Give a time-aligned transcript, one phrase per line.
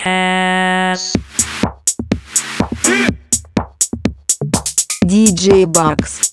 [5.06, 6.32] DJ Бакс.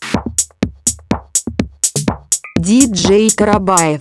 [2.60, 4.00] DJ Карабаев.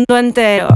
[0.00, 0.68] Mundo entero.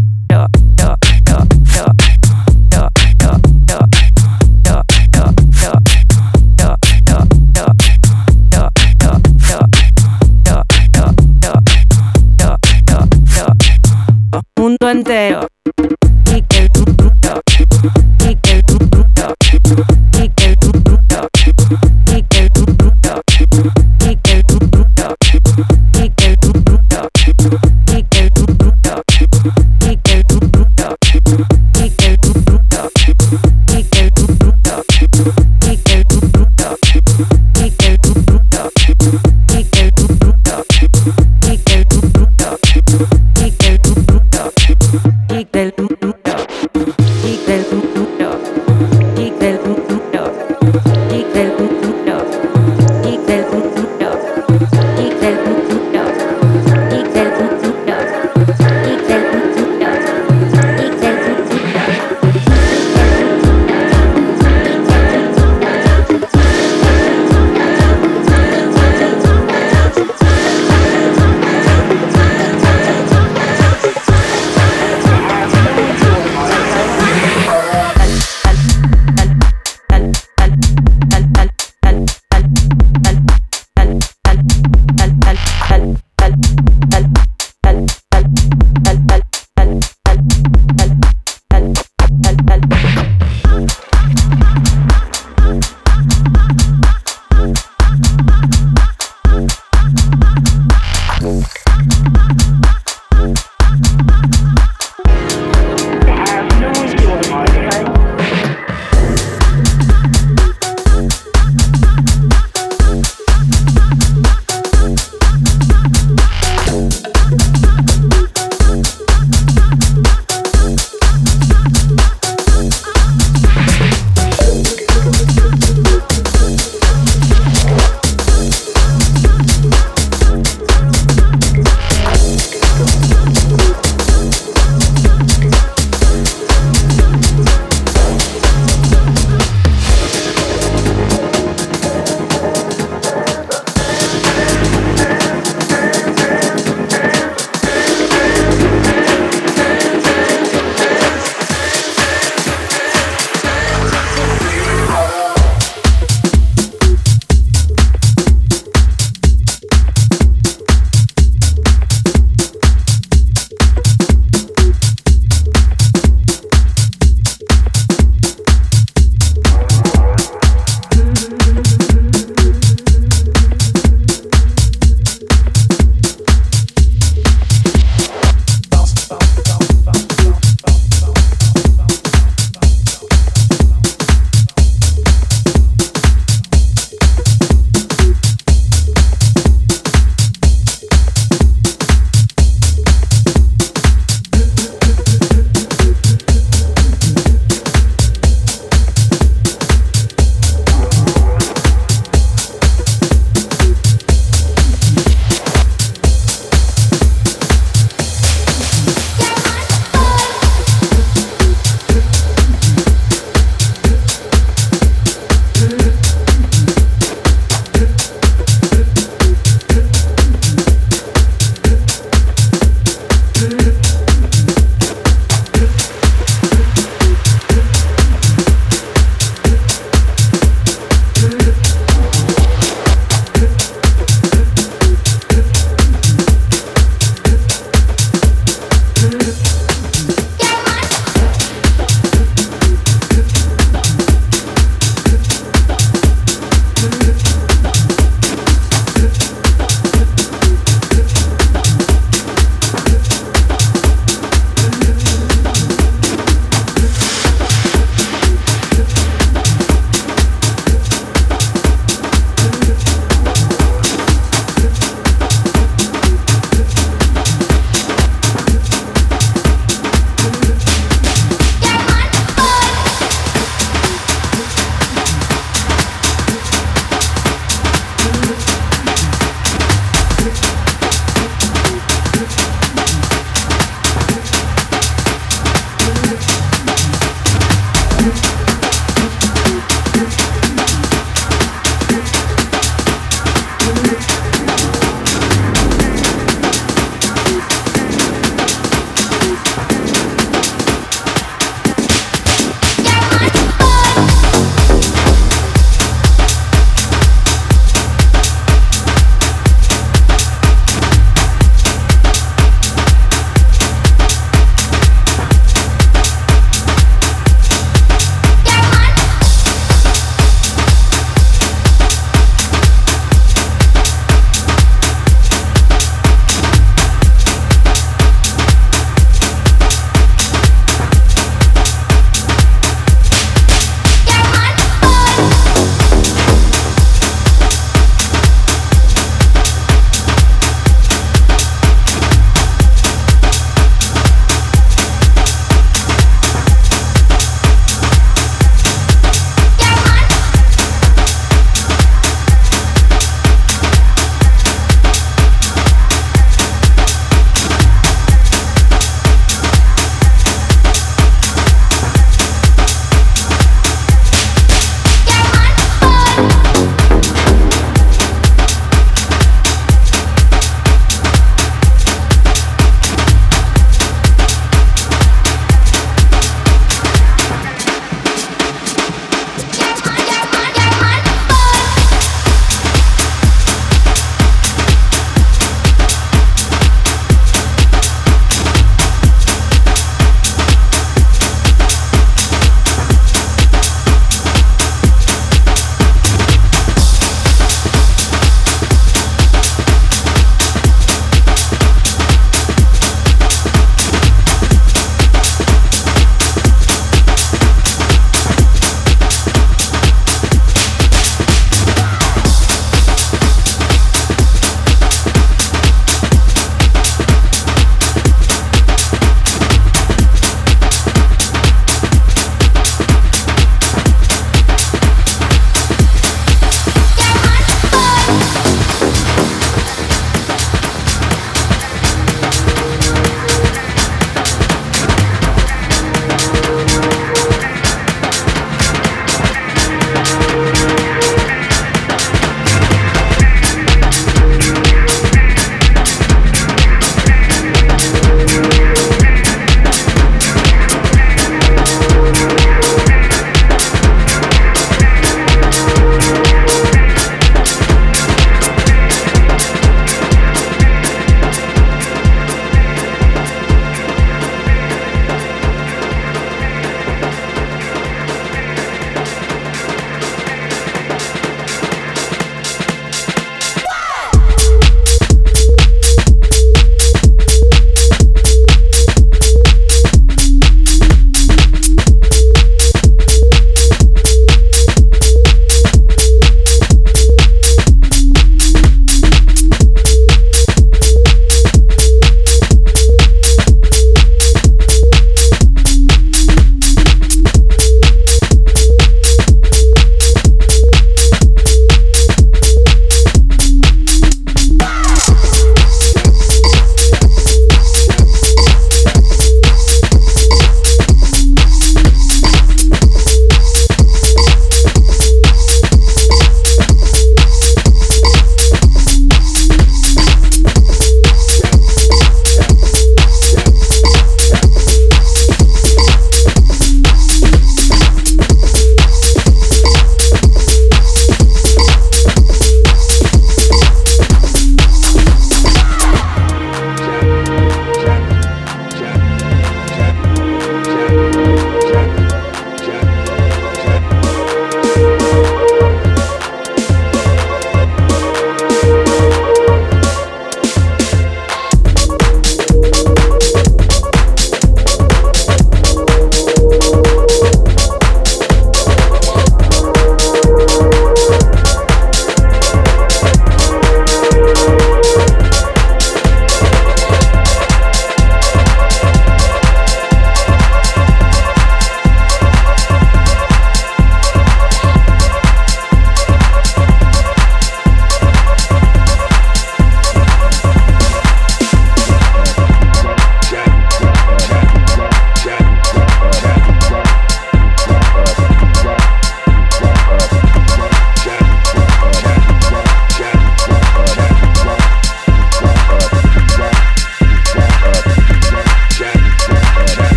[14.57, 15.54] Mundo entero.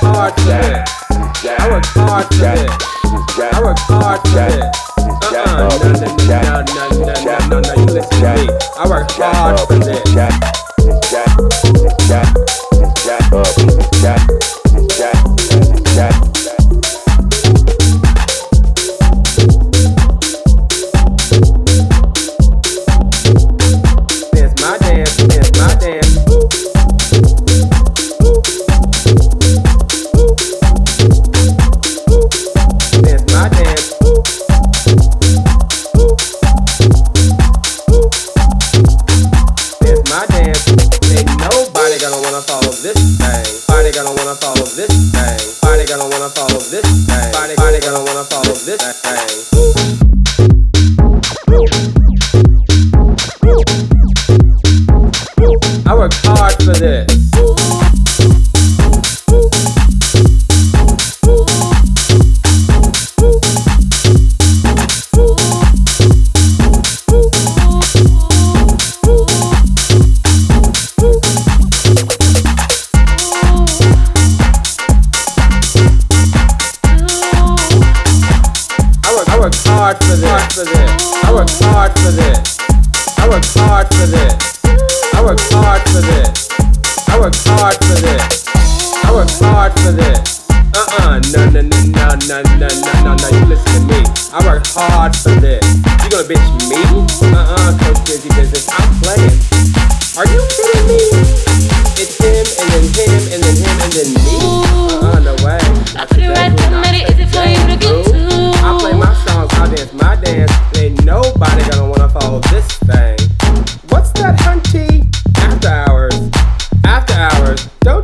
[0.00, 0.88] hard for this.
[1.58, 2.70] I work hard for this.
[3.38, 4.76] I work hard for this.
[5.36, 5.68] Uh-uh,
[7.76, 8.22] you listen.
[8.78, 10.65] I work hard for this.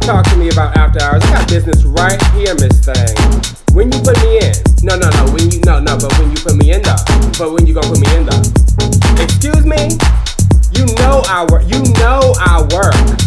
[0.02, 1.22] talk to me about after hours.
[1.24, 3.14] I got business right here, Miss Thing.
[3.74, 5.32] When you put me in, no, no, no.
[5.32, 5.96] When you, no, no.
[5.96, 6.98] But when you put me in though,
[7.38, 8.42] but when you gonna put me in though?
[9.22, 9.96] Excuse me.
[10.74, 11.62] You know I work.
[11.66, 13.21] You know I work.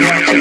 [0.00, 0.40] What?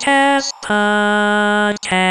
[0.00, 2.09] Karabass Cast Podcast.